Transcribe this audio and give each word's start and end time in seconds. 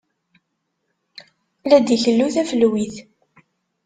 La 1.69 1.77
d-ikellu 1.79 2.27
tafelwit. 2.35 2.95